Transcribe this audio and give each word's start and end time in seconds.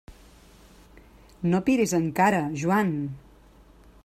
No 1.51 1.61
piris 1.69 1.95
encara, 2.01 2.43
Joan! 2.63 2.91